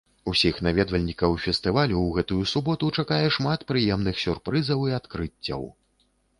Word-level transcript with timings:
Усіх 0.31 0.61
наведвальнікаў 0.67 1.35
фестывалю 1.43 1.97
ў 1.99 2.07
гэтую 2.17 2.43
суботу 2.53 2.91
чакае 2.97 3.21
шмат 3.37 3.69
прыемных 3.75 4.15
сюрпрызаў 4.25 4.79
і 4.91 4.99
адкрыццяў. 5.03 5.61